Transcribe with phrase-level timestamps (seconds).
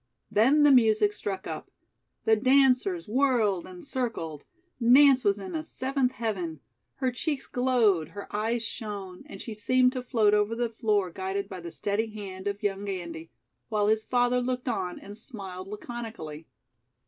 [0.31, 1.69] Then the music struck up.
[2.25, 4.45] The dancers whirled and circled.
[4.79, 6.59] Nance was in a seventh heaven.
[6.95, 11.47] Her cheeks glowed, her eyes shone, and she seemed to float over the floor guided
[11.47, 13.29] by the steady hand of young Andy;
[13.69, 16.47] while his father looked on and smiled laconically.